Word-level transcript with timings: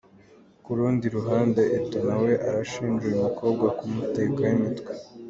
Ku 0.63 0.69
rundi 0.77 1.05
ruhande, 1.15 1.61
Eto’o 1.77 1.99
na 2.07 2.15
we 2.21 2.31
arashinja 2.47 3.03
uyu 3.05 3.19
mukobwa 3.25 3.65
kumutekaho 3.77 4.51
imitwe. 4.57 4.91